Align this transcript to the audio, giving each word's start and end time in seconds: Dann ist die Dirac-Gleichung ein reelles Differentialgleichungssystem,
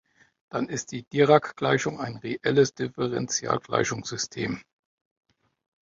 Dann 0.49 0.67
ist 0.67 0.93
die 0.93 1.03
Dirac-Gleichung 1.03 1.99
ein 1.99 2.15
reelles 2.15 2.73
Differentialgleichungssystem, 2.73 4.59